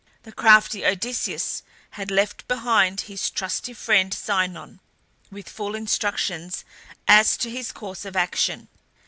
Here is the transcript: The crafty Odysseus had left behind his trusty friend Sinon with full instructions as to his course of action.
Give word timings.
The 0.23 0.31
crafty 0.31 0.83
Odysseus 0.83 1.61
had 1.91 2.09
left 2.09 2.47
behind 2.47 3.01
his 3.01 3.29
trusty 3.29 3.71
friend 3.73 4.11
Sinon 4.11 4.79
with 5.29 5.47
full 5.47 5.75
instructions 5.75 6.65
as 7.07 7.37
to 7.37 7.51
his 7.51 7.71
course 7.71 8.03
of 8.03 8.15
action. 8.15 8.67